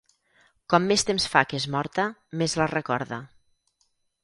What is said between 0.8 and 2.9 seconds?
més temps fa que és morta, més la